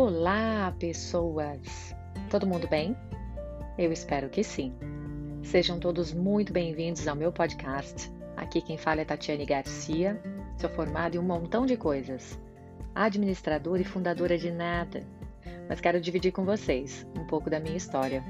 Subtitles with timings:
[0.00, 1.92] Olá, pessoas!
[2.30, 2.96] Todo mundo bem?
[3.76, 4.72] Eu espero que sim.
[5.42, 8.08] Sejam todos muito bem-vindos ao meu podcast.
[8.36, 10.22] Aqui quem fala é Tatiane Garcia.
[10.56, 12.38] Sou formada em um montão de coisas,
[12.94, 15.02] administradora e fundadora de nada,
[15.68, 18.22] mas quero dividir com vocês um pouco da minha história.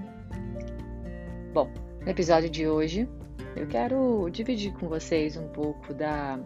[1.52, 3.06] Bom, no episódio de hoje
[3.54, 6.40] eu quero dividir com vocês um pouco da,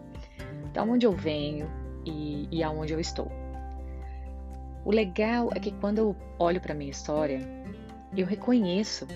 [0.73, 1.71] da onde eu venho
[2.05, 3.42] e, e aonde eu estou.
[4.85, 7.39] O legal é que quando eu olho para minha história,
[8.15, 9.07] eu reconheço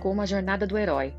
[0.00, 1.14] como a jornada do herói.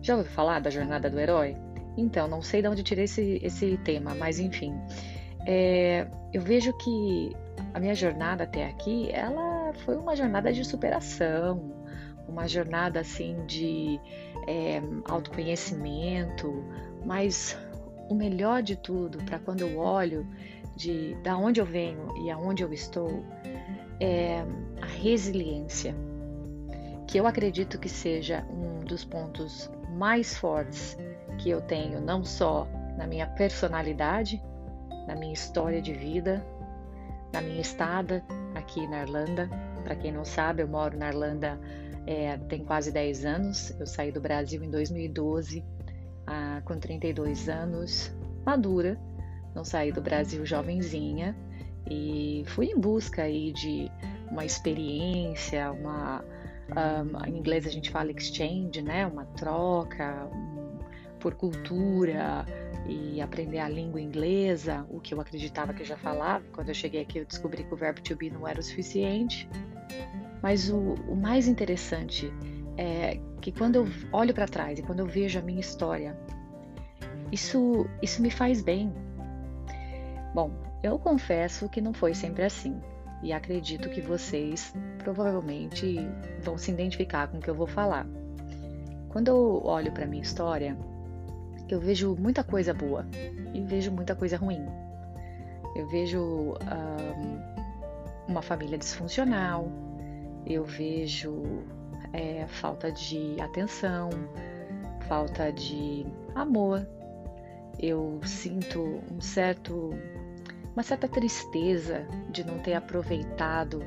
[0.00, 1.56] Já ouviu falar da jornada do herói?
[1.96, 4.74] Então, não sei de onde tirei esse, esse tema, mas enfim.
[5.46, 7.36] É, eu vejo que
[7.74, 11.72] a minha jornada até aqui, ela foi uma jornada de superação,
[12.28, 14.00] uma jornada assim de
[14.46, 16.64] é, autoconhecimento,
[17.04, 17.56] mas
[18.08, 20.26] o melhor de tudo, para quando eu olho
[20.76, 23.24] de da onde eu venho e aonde eu estou,
[24.00, 24.44] é
[24.80, 25.94] a resiliência,
[27.06, 30.96] que eu acredito que seja um dos pontos mais fortes
[31.38, 34.42] que eu tenho, não só na minha personalidade,
[35.06, 36.44] na minha história de vida,
[37.32, 39.48] na minha estada aqui na Irlanda.
[39.82, 41.58] Para quem não sabe, eu moro na Irlanda
[42.06, 43.70] é, tem quase 10 anos.
[43.78, 45.64] Eu saí do Brasil em 2012,
[46.26, 48.98] ah, com 32 anos, madura,
[49.54, 51.36] não saí do Brasil jovenzinha
[51.90, 53.90] e fui em busca aí de
[54.30, 56.24] uma experiência, uma
[56.70, 59.06] um, em inglês a gente fala exchange, né?
[59.06, 60.78] Uma troca um,
[61.18, 62.46] por cultura
[62.86, 66.44] e aprender a língua inglesa, o que eu acreditava que eu já falava.
[66.52, 69.48] Quando eu cheguei aqui eu descobri que o verbo to be não era o suficiente.
[70.42, 72.32] Mas o, o mais interessante
[72.76, 76.18] é que quando eu olho para trás e quando eu vejo a minha história,
[77.30, 78.92] isso, isso me faz bem,
[80.34, 80.50] Bom,
[80.82, 82.80] eu confesso que não foi sempre assim
[83.22, 85.96] e acredito que vocês provavelmente
[86.40, 88.06] vão se identificar com o que eu vou falar.
[89.10, 90.76] Quando eu olho para minha história,
[91.68, 93.06] eu vejo muita coisa boa
[93.54, 94.64] e vejo muita coisa ruim.
[95.76, 97.38] Eu vejo um,
[98.28, 99.68] uma família disfuncional,
[100.46, 101.42] eu vejo
[102.12, 104.10] é, falta de atenção,
[105.06, 106.86] falta de amor.
[107.78, 109.90] Eu sinto um certo
[110.74, 113.82] uma certa tristeza de não ter aproveitado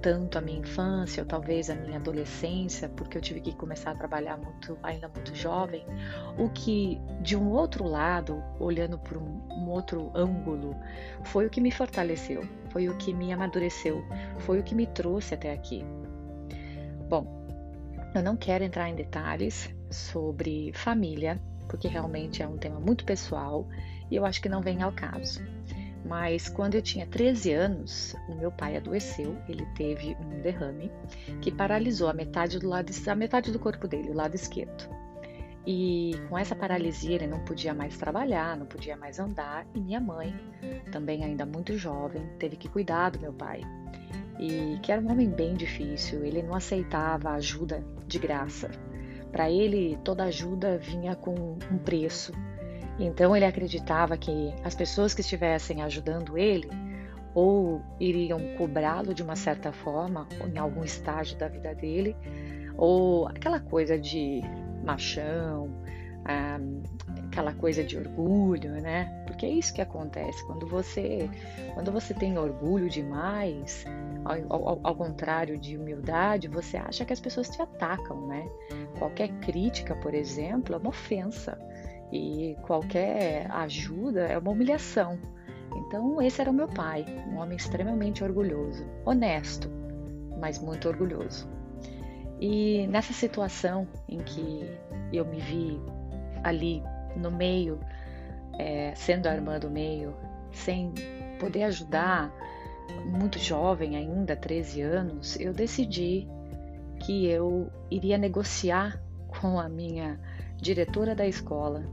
[0.00, 3.94] tanto a minha infância ou talvez a minha adolescência, porque eu tive que começar a
[3.94, 5.84] trabalhar muito, ainda muito jovem,
[6.38, 10.76] o que de um outro lado, olhando por um, outro ângulo,
[11.24, 14.04] foi o que me fortaleceu, foi o que me amadureceu,
[14.38, 15.84] foi o que me trouxe até aqui.
[17.08, 17.26] Bom,
[18.14, 23.66] eu não quero entrar em detalhes sobre família, porque realmente é um tema muito pessoal
[24.10, 25.42] e eu acho que não vem ao caso.
[26.04, 30.90] Mas quando eu tinha 13 anos, o meu pai adoeceu, ele teve um derrame
[31.40, 34.88] que paralisou a metade do lado, a metade do corpo dele, o lado esquerdo.
[35.66, 40.00] E com essa paralisia ele não podia mais trabalhar, não podia mais andar, e minha
[40.00, 40.34] mãe,
[40.90, 43.60] também ainda muito jovem, teve que cuidar do meu pai.
[44.38, 48.70] E que era um homem bem difícil, ele não aceitava ajuda de graça.
[49.30, 52.32] Para ele, toda ajuda vinha com um preço,
[52.98, 56.68] então ele acreditava que as pessoas que estivessem ajudando ele
[57.34, 62.16] ou iriam cobrá-lo de uma certa forma, em algum estágio da vida dele,
[62.76, 64.40] ou aquela coisa de
[64.84, 65.70] machão,
[66.24, 66.58] ah,
[67.26, 69.22] aquela coisa de orgulho, né?
[69.26, 71.30] Porque é isso que acontece quando você,
[71.74, 73.84] quando você tem orgulho demais,
[74.24, 78.48] ao, ao, ao, contrário de humildade, você acha que as pessoas te atacam, né?
[78.98, 81.58] Qualquer crítica, por exemplo, é uma ofensa
[82.12, 85.18] e qualquer ajuda é uma humilhação.
[85.76, 89.70] Então, esse era o meu pai, um homem extremamente orgulhoso, honesto,
[90.38, 91.48] mas muito orgulhoso.
[92.40, 94.64] E nessa situação em que
[95.12, 95.80] eu me vi
[96.42, 96.82] ali
[97.16, 97.78] no meio,
[98.58, 100.14] é, sendo a irmã do meio,
[100.52, 100.92] sem
[101.38, 102.32] poder ajudar,
[103.04, 106.26] muito jovem ainda, 13 anos, eu decidi
[107.00, 110.18] que eu iria negociar com a minha
[110.56, 111.84] diretora da escola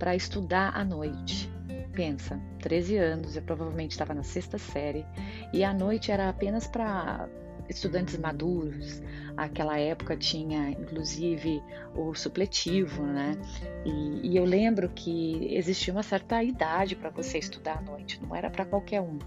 [0.00, 1.52] para estudar à noite.
[1.92, 5.04] Pensa, 13 anos, eu provavelmente estava na sexta série,
[5.52, 7.28] e à noite era apenas para
[7.68, 9.02] estudantes maduros.
[9.36, 11.62] Aquela época tinha, inclusive,
[11.94, 13.36] o supletivo, né?
[13.84, 18.34] E, e eu lembro que existia uma certa idade para você estudar à noite, não
[18.34, 19.18] era para qualquer um.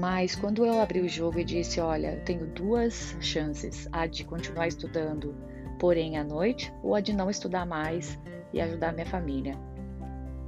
[0.00, 4.24] Mas quando eu abri o jogo e disse, olha, eu tenho duas chances, a de
[4.24, 5.34] continuar estudando,
[5.78, 8.18] porém à noite, ou a de não estudar mais
[8.52, 9.54] e ajudar minha família.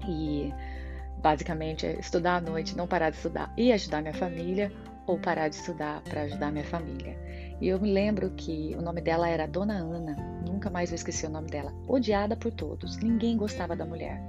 [0.08, 0.52] E
[1.22, 4.72] basicamente é estudar à noite, não parar de estudar e ajudar minha família,
[5.06, 7.18] ou parar de estudar para ajudar minha família.
[7.60, 10.16] E eu me lembro que o nome dela era Dona Ana,
[10.46, 11.74] nunca mais eu esqueci o nome dela.
[11.88, 14.20] Odiada por todos, ninguém gostava da mulher.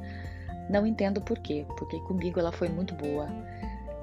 [0.70, 3.28] Não entendo por quê, porque comigo ela foi muito boa,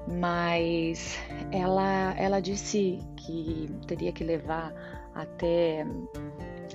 [0.07, 1.19] mas
[1.51, 4.73] ela, ela disse que teria que levar
[5.13, 5.85] até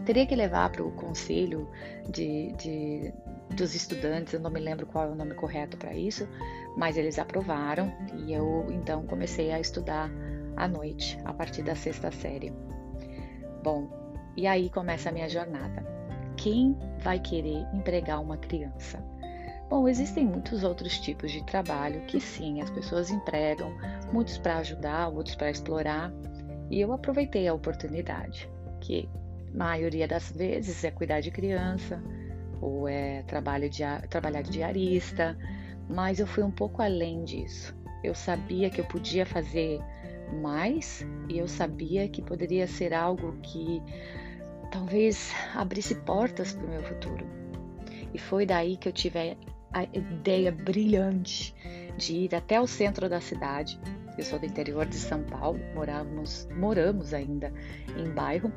[0.02, 1.69] teria que levar para o conselho
[2.08, 3.12] de, de,
[3.50, 6.29] dos estudantes, eu não me lembro qual é o nome correto para isso,
[6.76, 7.93] mas eles aprovaram
[8.26, 10.11] e eu então comecei a estudar
[10.56, 12.52] à noite, a partir da sexta série.
[13.62, 13.88] Bom,
[14.37, 15.85] e aí começa a minha jornada.
[16.37, 19.02] Quem vai querer empregar uma criança?
[19.70, 23.73] Bom, existem muitos outros tipos de trabalho que sim, as pessoas empregam,
[24.12, 26.12] muitos para ajudar, outros para explorar,
[26.70, 28.49] e eu aproveitei a oportunidade,
[28.81, 29.08] que
[29.55, 32.03] maioria das vezes é cuidar de criança,
[32.61, 35.39] ou é trabalho de, trabalhar de diarista,
[35.89, 37.75] mas eu fui um pouco além disso.
[38.03, 39.81] Eu sabia que eu podia fazer
[40.43, 43.83] mais e eu sabia que poderia ser algo que
[44.71, 47.27] talvez abrisse portas para o meu futuro.
[48.12, 49.37] E foi daí que eu tive
[49.73, 51.55] a ideia brilhante
[51.97, 53.79] de ir até o centro da cidade.
[54.16, 57.52] Eu sou do interior de São Paulo, moramos, moramos ainda
[57.96, 58.52] em bairro,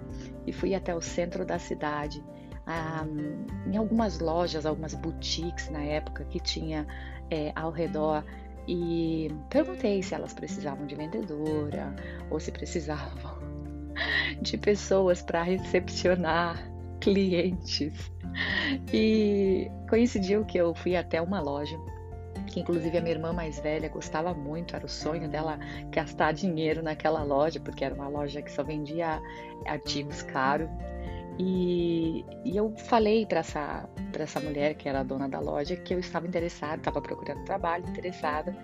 [0.46, 2.24] e fui até o centro da cidade,
[2.68, 6.86] um, em algumas lojas, algumas boutiques na época que tinha
[7.32, 8.24] é, ao redor
[8.68, 11.96] e perguntei se elas precisavam de vendedora
[12.30, 13.38] ou se precisavam
[14.42, 16.70] de pessoas para recepcionar
[17.00, 18.12] clientes.
[18.94, 21.78] E coincidiu que eu fui até uma loja,
[22.58, 25.60] que inclusive a minha irmã mais velha gostava muito, era o sonho dela
[25.92, 29.22] gastar dinheiro naquela loja, porque era uma loja que só vendia
[29.66, 30.68] artigos caros.
[31.40, 33.88] E, e, eu falei para essa,
[34.18, 37.88] essa mulher, que era a dona da loja, que eu estava interessada, estava procurando trabalho,
[37.88, 38.58] interessada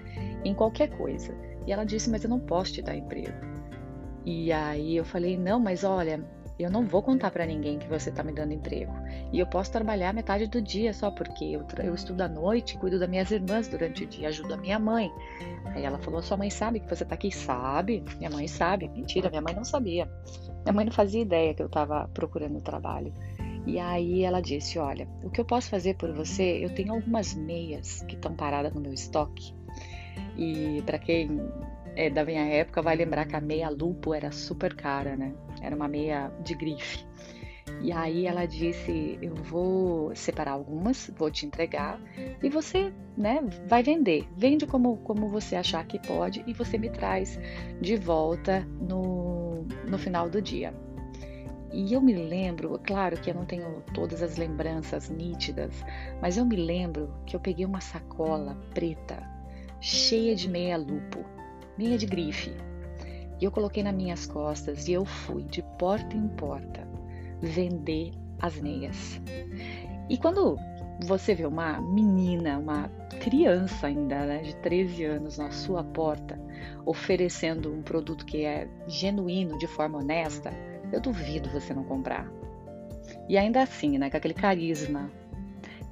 [0.44, 1.36] em qualquer coisa.
[1.68, 3.38] E ela disse: Mas eu não posso te dar emprego.
[4.25, 6.25] E aí eu falei: Não, mas olha,
[6.63, 8.94] eu não vou contar para ninguém que você está me dando emprego.
[9.31, 13.00] E eu posso trabalhar metade do dia só porque eu, eu estudo à noite, cuido
[13.00, 15.12] das minhas irmãs durante o dia, ajudo a minha mãe.
[15.65, 17.31] Aí ela falou: Sua mãe sabe que você está aqui?
[17.31, 18.04] Sabe?
[18.18, 18.88] Minha mãe sabe.
[18.89, 20.10] Mentira, minha mãe não sabia.
[20.63, 23.13] Minha mãe não fazia ideia que eu estava procurando trabalho.
[23.65, 26.63] E aí ela disse: Olha, o que eu posso fazer por você?
[26.63, 29.54] Eu tenho algumas meias que estão paradas no meu estoque.
[30.38, 31.42] E para quem
[31.95, 35.34] é, da minha época vai lembrar que a meia lupo era super cara, né?
[35.62, 37.06] Era uma meia de grife.
[37.81, 42.00] E aí ela disse: Eu vou separar algumas, vou te entregar
[42.42, 44.28] e você, né, vai vender.
[44.38, 47.40] Vende como, como você achar que pode e você me traz
[47.81, 50.74] de volta no, no final do dia.
[51.72, 55.74] E eu me lembro, claro que eu não tenho todas as lembranças nítidas,
[56.22, 59.28] mas eu me lembro que eu peguei uma sacola preta
[59.81, 61.25] cheia de meia lupo
[61.78, 62.52] meia de grife.
[63.40, 66.88] E eu coloquei nas minhas costas e eu fui de porta em porta
[67.42, 69.20] vender as meias.
[70.10, 70.58] E quando
[71.02, 72.90] você vê uma menina, uma
[73.20, 76.40] criança ainda, né, de 13 anos na sua porta,
[76.86, 80.52] oferecendo um produto que é genuíno, de forma honesta,
[80.92, 82.30] eu duvido você não comprar.
[83.28, 85.10] E ainda assim, né, com aquele carisma.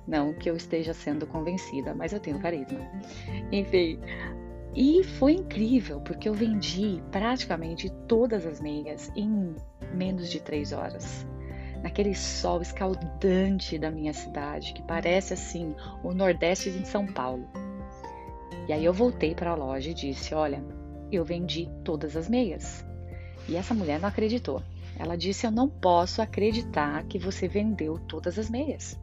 [0.07, 2.79] Não que eu esteja sendo convencida, mas eu tenho carisma.
[3.51, 3.99] Enfim,
[4.73, 9.53] e foi incrível, porque eu vendi praticamente todas as meias em
[9.93, 11.25] menos de três horas.
[11.83, 17.47] Naquele sol escaldante da minha cidade, que parece assim o Nordeste de São Paulo.
[18.67, 20.63] E aí eu voltei para a loja e disse: Olha,
[21.11, 22.85] eu vendi todas as meias.
[23.49, 24.63] E essa mulher não acreditou.
[24.97, 28.97] Ela disse: Eu não posso acreditar que você vendeu todas as meias.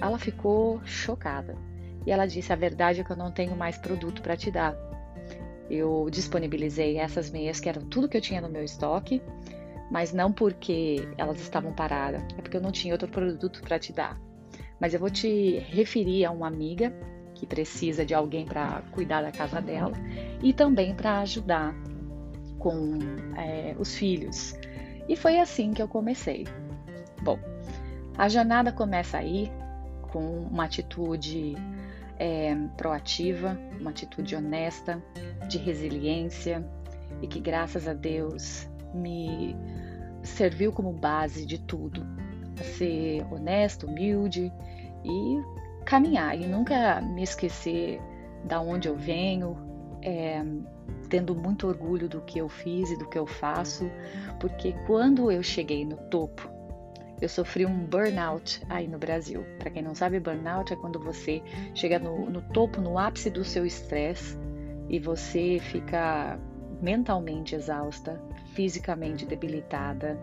[0.00, 1.69] Ela ficou chocada.
[2.06, 4.76] E ela disse: A verdade é que eu não tenho mais produto para te dar.
[5.68, 9.22] Eu disponibilizei essas meias, que eram tudo que eu tinha no meu estoque,
[9.90, 13.92] mas não porque elas estavam paradas, é porque eu não tinha outro produto para te
[13.92, 14.20] dar.
[14.80, 16.92] Mas eu vou te referir a uma amiga
[17.34, 19.92] que precisa de alguém para cuidar da casa dela
[20.42, 21.74] e também para ajudar
[22.58, 22.98] com
[23.36, 24.54] é, os filhos.
[25.08, 26.46] E foi assim que eu comecei.
[27.22, 27.38] Bom,
[28.16, 29.50] a jornada começa aí
[30.12, 31.56] com uma atitude
[32.18, 35.02] é, proativa, uma atitude honesta,
[35.48, 36.64] de resiliência
[37.22, 39.56] e que, graças a Deus, me
[40.22, 42.06] serviu como base de tudo.
[42.58, 44.52] A ser honesto, humilde
[45.02, 45.42] e
[45.86, 48.00] caminhar e nunca me esquecer
[48.44, 49.56] da onde eu venho,
[50.02, 50.42] é,
[51.08, 53.90] tendo muito orgulho do que eu fiz e do que eu faço,
[54.38, 56.59] porque quando eu cheguei no topo
[57.20, 59.44] eu sofri um burnout aí no Brasil.
[59.58, 61.42] Para quem não sabe, burnout é quando você
[61.74, 64.38] chega no, no topo, no ápice do seu estresse
[64.88, 66.38] e você fica
[66.80, 68.20] mentalmente exausta,
[68.54, 70.18] fisicamente debilitada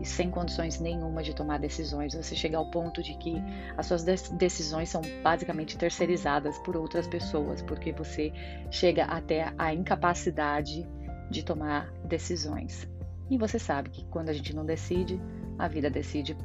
[0.00, 2.14] e sem condições nenhuma de tomar decisões.
[2.14, 3.36] Você chega ao ponto de que
[3.76, 8.32] as suas decisões são basicamente terceirizadas por outras pessoas, porque você
[8.70, 10.86] chega até a incapacidade
[11.30, 12.88] de tomar decisões.
[13.30, 15.20] E você sabe que quando a gente não decide,
[15.58, 16.36] a vida decide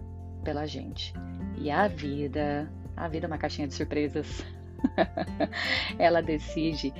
[0.43, 1.13] pela gente.
[1.57, 4.45] E a vida, a vida é uma caixinha de surpresas.
[5.97, 6.93] ela decide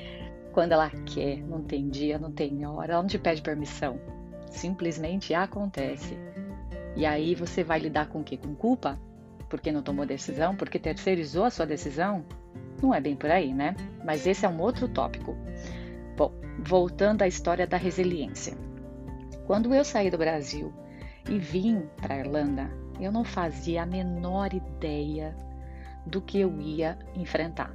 [0.52, 4.00] quando ela quer, não tem dia, não tem hora, ela não te pede permissão.
[4.50, 6.18] Simplesmente acontece.
[6.96, 8.38] E aí você vai lidar com o quê?
[8.38, 9.00] Com culpa?
[9.50, 10.56] Porque não tomou decisão?
[10.56, 12.26] Porque terceirizou a sua decisão?
[12.82, 13.76] Não é bem por aí, né?
[14.04, 15.38] Mas esse é um outro tópico.
[16.18, 18.58] Bom, voltando à história da resiliência.
[19.46, 20.74] Quando eu saí do Brasil
[21.30, 22.70] e vim para a Irlanda,
[23.00, 25.36] eu não fazia a menor ideia
[26.06, 27.74] do que eu ia enfrentar.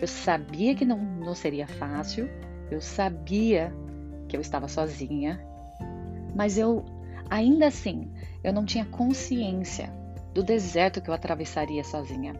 [0.00, 2.28] Eu sabia que não, não seria fácil,
[2.70, 3.72] eu sabia
[4.28, 5.40] que eu estava sozinha,
[6.34, 6.84] mas eu,
[7.28, 8.10] ainda assim,
[8.44, 9.92] eu não tinha consciência
[10.34, 12.34] do deserto que eu atravessaria sozinha.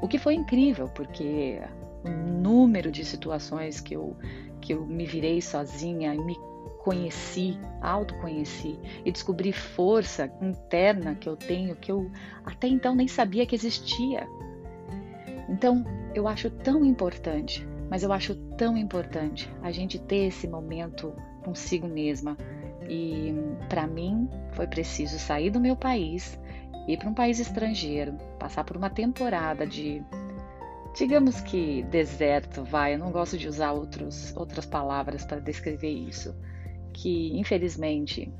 [0.00, 1.60] O que foi incrível, porque
[2.04, 4.16] o número de situações que eu,
[4.60, 6.36] que eu me virei sozinha me
[6.82, 12.10] conheci, autoconheci e descobri força interna que eu tenho que eu
[12.44, 14.26] até então nem sabia que existia.
[15.48, 15.84] Então,
[16.14, 21.12] eu acho tão importante, mas eu acho tão importante a gente ter esse momento
[21.44, 22.36] consigo mesma.
[22.88, 23.32] E
[23.68, 26.38] para mim foi preciso sair do meu país,
[26.88, 30.02] ir para um país estrangeiro, passar por uma temporada de
[30.94, 36.34] digamos que deserto, vai, eu não gosto de usar outros, outras palavras para descrever isso,
[36.92, 38.32] que infelizmente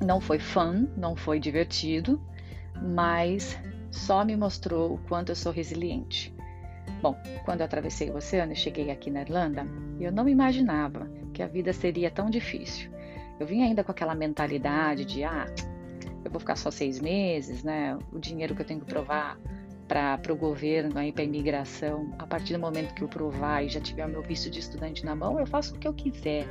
[0.00, 2.20] não foi fun, não foi divertido,
[2.82, 3.58] mas
[3.90, 6.34] só me mostrou o quanto eu sou resiliente.
[7.00, 9.66] Bom, quando eu atravessei o oceano e cheguei aqui na Irlanda,
[10.00, 12.90] eu não imaginava que a vida seria tão difícil.
[13.38, 15.46] Eu vim ainda com aquela mentalidade de, ah,
[16.24, 17.98] eu vou ficar só seis meses, né?
[18.12, 19.38] O dinheiro que eu tenho que provar
[19.86, 23.80] para o governo, para a imigração, a partir do momento que eu provar e já
[23.80, 26.46] tiver o meu visto de estudante na mão, eu faço o que eu quiser.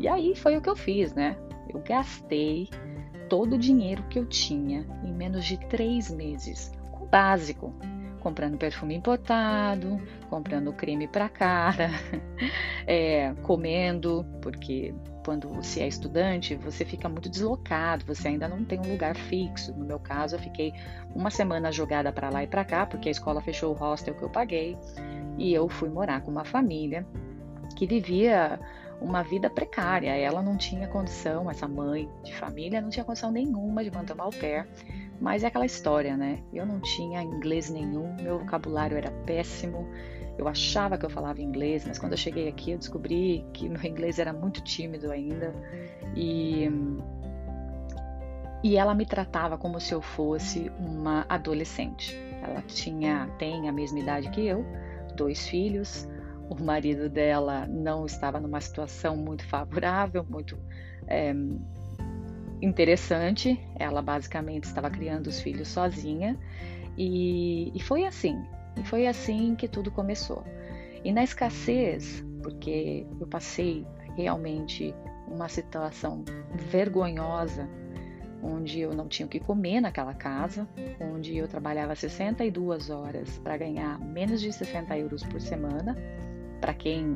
[0.00, 1.36] E aí foi o que eu fiz, né?
[1.68, 2.70] Eu gastei
[3.28, 7.74] todo o dinheiro que eu tinha em menos de três meses, com o básico,
[8.20, 11.90] comprando perfume importado, comprando creme para cara,
[12.86, 18.80] é, comendo, porque quando você é estudante, você fica muito deslocado, você ainda não tem
[18.80, 19.72] um lugar fixo.
[19.76, 20.72] No meu caso, eu fiquei
[21.14, 24.22] uma semana jogada para lá e para cá, porque a escola fechou o hostel que
[24.22, 24.78] eu paguei,
[25.36, 27.06] e eu fui morar com uma família
[27.76, 28.58] que vivia
[29.00, 30.10] uma vida precária.
[30.16, 34.24] Ela não tinha condição, essa mãe de família não tinha condição nenhuma de manter uma
[34.24, 34.68] au pair.
[35.20, 36.42] Mas é aquela história, né?
[36.52, 39.86] Eu não tinha inglês nenhum, meu vocabulário era péssimo.
[40.38, 43.84] Eu achava que eu falava inglês, mas quando eu cheguei aqui eu descobri que meu
[43.84, 45.54] inglês era muito tímido ainda.
[46.16, 46.70] E
[48.62, 52.14] e ela me tratava como se eu fosse uma adolescente.
[52.42, 54.64] Ela tinha, tem a mesma idade que eu,
[55.16, 56.06] dois filhos.
[56.50, 60.58] O marido dela não estava numa situação muito favorável, muito
[61.06, 61.32] é,
[62.60, 63.58] interessante.
[63.78, 66.36] Ela basicamente estava criando os filhos sozinha
[66.98, 68.36] e, e foi assim.
[68.76, 70.44] E foi assim que tudo começou.
[71.04, 74.92] E na escassez, porque eu passei realmente
[75.28, 76.24] uma situação
[76.70, 77.68] vergonhosa,
[78.42, 80.68] onde eu não tinha o que comer naquela casa,
[81.00, 85.96] onde eu trabalhava 62 horas para ganhar menos de 60 euros por semana.
[86.60, 87.14] Para quem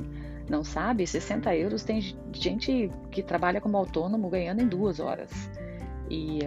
[0.49, 2.01] não sabe, 60 euros tem
[2.33, 5.31] gente que trabalha como autônomo ganhando em duas horas.
[6.11, 6.41] E,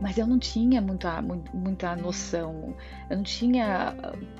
[0.00, 1.20] mas eu não tinha muita,
[1.52, 2.74] muita noção,
[3.10, 3.94] eu não tinha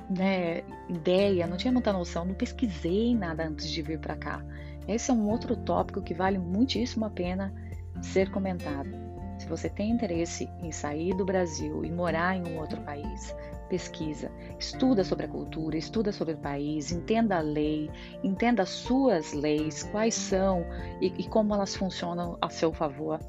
[0.09, 4.43] né, ideia, não tinha muita noção, não pesquisei nada antes de vir para cá.
[4.87, 7.53] Esse é um outro tópico que vale muitíssimo a pena
[8.01, 9.02] ser comentado.
[9.43, 13.35] Se você tem interesse em sair do Brasil e morar em um outro país,
[13.67, 17.91] pesquisa, estuda sobre a cultura, estuda sobre o país, entenda a lei,
[18.23, 20.65] entenda as suas leis, quais são
[21.01, 23.19] e, e como elas funcionam a seu favor,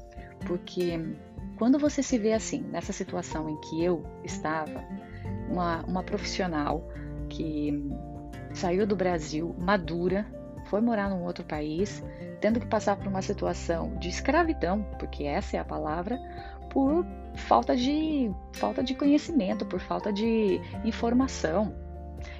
[0.47, 0.97] porque
[1.57, 4.85] quando você se vê assim, nessa situação em que eu estava,
[5.49, 6.87] uma, uma profissional
[7.27, 7.91] que
[8.53, 10.25] saiu do Brasil madura,
[10.65, 12.03] foi morar num outro país,
[12.41, 16.19] tendo que passar por uma situação de escravidão, porque essa é a palavra,
[16.69, 17.05] por
[17.35, 21.73] falta de falta de conhecimento, por falta de informação.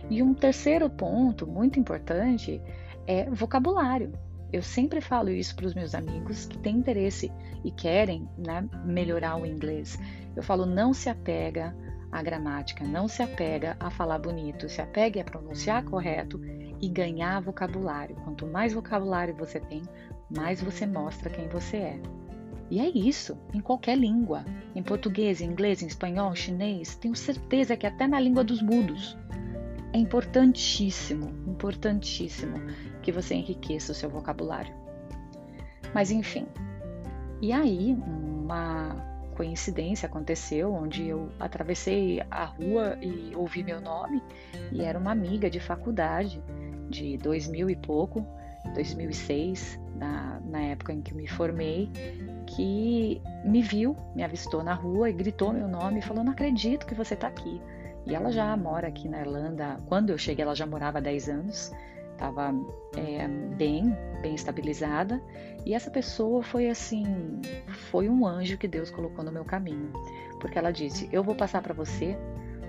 [0.10, 2.62] E um terceiro ponto muito importante
[3.08, 4.12] é vocabulário.
[4.52, 7.32] Eu sempre falo isso para os meus amigos que têm interesse
[7.64, 10.00] e querem né, melhorar o inglês.
[10.36, 11.76] Eu falo, não se apega
[12.12, 16.40] à gramática, não se apega a falar bonito, se apegue a pronunciar correto
[16.86, 18.16] e ganhar vocabulário.
[18.24, 19.82] Quanto mais vocabulário você tem,
[20.30, 22.00] mais você mostra quem você é.
[22.70, 24.46] E é isso, em qualquer língua.
[24.76, 29.18] Em português, em inglês, em espanhol, chinês, tenho certeza que até na língua dos mudos.
[29.94, 32.58] É importantíssimo, importantíssimo
[33.02, 34.74] que você enriqueça o seu vocabulário.
[35.94, 36.46] Mas enfim.
[37.42, 44.24] E aí, uma coincidência aconteceu onde eu atravessei a rua e ouvi meu nome
[44.72, 46.42] e era uma amiga de faculdade
[46.90, 48.26] de 2000 e pouco,
[48.74, 51.90] 2006, na, na época em que me formei,
[52.48, 56.86] que me viu, me avistou na rua e gritou meu nome e falou: Não acredito
[56.86, 57.62] que você está aqui.
[58.06, 59.78] E ela já mora aqui na Irlanda.
[59.88, 61.72] Quando eu cheguei, ela já morava há 10 anos,
[62.12, 62.54] estava
[62.96, 65.22] é, bem, bem estabilizada.
[65.66, 67.06] E essa pessoa foi assim:
[67.90, 69.92] foi um anjo que Deus colocou no meu caminho.
[70.40, 72.18] Porque ela disse: Eu vou passar para você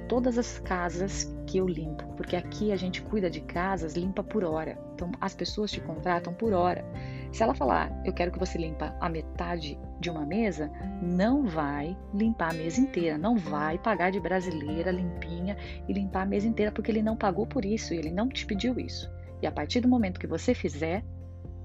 [0.08, 4.44] todas as casas que eu limpo, porque aqui a gente cuida de casas, limpa por
[4.44, 4.78] hora.
[4.94, 6.84] Então as pessoas te contratam por hora.
[7.32, 10.70] Se ela falar, eu quero que você limpa a metade de uma mesa,
[11.02, 15.56] não vai limpar a mesa inteira, não vai pagar de brasileira limpinha
[15.88, 18.46] e limpar a mesa inteira, porque ele não pagou por isso e ele não te
[18.46, 19.10] pediu isso.
[19.42, 21.04] E a partir do momento que você fizer,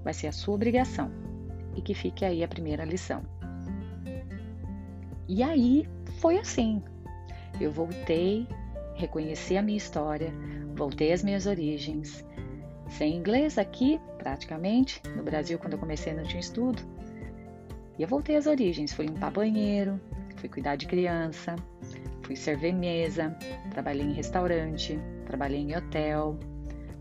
[0.03, 1.11] vai ser a sua obrigação.
[1.75, 3.23] E que fique aí a primeira lição.
[5.27, 5.87] E aí
[6.19, 6.83] foi assim.
[7.59, 8.47] Eu voltei,
[8.95, 10.33] reconheci a minha história,
[10.75, 12.25] voltei às minhas origens,
[12.89, 15.01] sem inglês aqui, praticamente.
[15.15, 16.81] No Brasil, quando eu comecei, não tinha estudo.
[17.97, 18.93] E eu voltei às origens.
[18.93, 19.99] Fui limpar banheiro,
[20.37, 21.55] fui cuidar de criança,
[22.23, 23.35] fui servir mesa,
[23.69, 26.37] trabalhei em restaurante, trabalhei em hotel,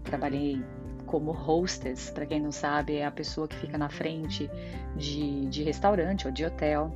[0.05, 0.63] trabalhei
[1.07, 4.49] como hostess, para quem não sabe, é a pessoa que fica na frente
[4.97, 6.93] de, de restaurante ou de hotel.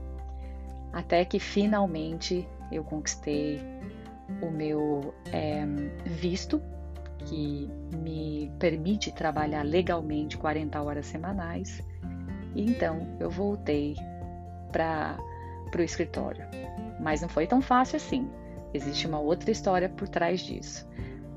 [0.93, 3.61] Até que finalmente eu conquistei
[4.43, 5.65] o meu é,
[6.05, 6.61] visto
[7.19, 11.83] que me permite trabalhar legalmente 40 horas semanais.
[12.55, 13.97] E então eu voltei
[14.71, 15.19] para
[15.77, 16.45] o escritório.
[17.01, 18.29] Mas não foi tão fácil assim.
[18.73, 20.89] Existe uma outra história por trás disso,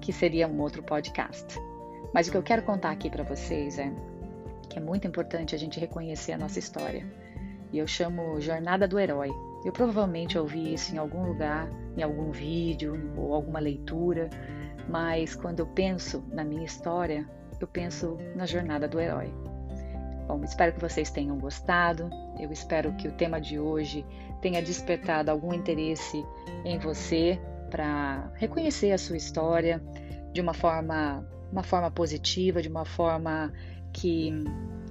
[0.02, 1.60] que seria um outro podcast.
[2.14, 3.92] Mas o que eu quero contar aqui para vocês é
[4.70, 7.06] que é muito importante a gente reconhecer a nossa história.
[7.72, 9.30] E eu chamo Jornada do Herói.
[9.68, 14.30] Eu provavelmente ouvi isso em algum lugar, em algum vídeo ou alguma leitura
[14.88, 17.28] mas quando eu penso na minha história,
[17.60, 19.34] eu penso na jornada do herói.
[20.28, 22.10] Bom, espero que vocês tenham gostado.
[22.40, 24.06] Eu espero que o tema de hoje
[24.42, 26.26] tenha despertado algum interesse
[26.64, 29.82] em você para reconhecer a sua história
[30.34, 33.52] de uma forma, uma forma positiva, de uma forma
[33.92, 34.32] que,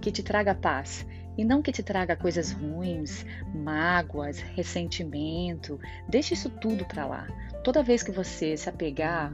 [0.00, 1.06] que te traga paz
[1.36, 5.78] e não que te traga coisas ruins, mágoas, ressentimento.
[6.08, 7.26] Deixe isso tudo para lá.
[7.62, 9.32] Toda vez que você se apegar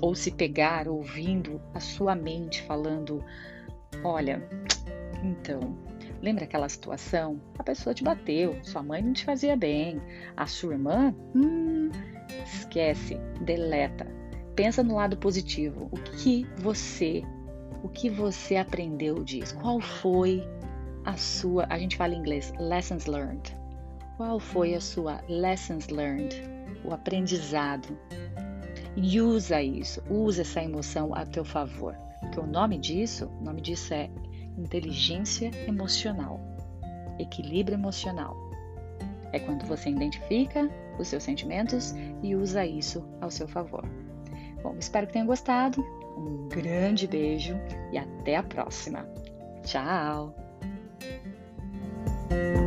[0.00, 3.22] ou se pegar ouvindo a sua mente falando:
[4.02, 4.42] Olha,
[5.22, 5.76] então,
[6.22, 7.40] lembra aquela situação?
[7.58, 10.00] A pessoa te bateu, sua mãe não te fazia bem,
[10.36, 11.14] a sua irmã?
[11.34, 11.90] Hum,
[12.44, 14.06] esquece, deleta.
[14.54, 15.88] Pensa no lado positivo.
[15.92, 17.22] O que você,
[17.82, 19.58] o que você aprendeu disso?
[19.58, 20.42] Qual foi
[21.06, 23.56] a sua, a gente fala em inglês, lessons learned.
[24.16, 26.42] Qual foi a sua lessons learned?
[26.84, 27.96] O aprendizado
[28.96, 31.94] e usa isso, usa essa emoção a teu favor.
[32.20, 34.10] Porque o nome disso, o nome disso é
[34.58, 36.40] inteligência emocional,
[37.18, 38.34] equilíbrio emocional.
[39.32, 43.84] É quando você identifica os seus sentimentos e usa isso ao seu favor.
[44.62, 45.84] Bom, espero que tenha gostado.
[46.16, 47.54] Um grande beijo
[47.92, 49.06] e até a próxima.
[49.62, 50.45] Tchau!
[51.00, 52.65] Música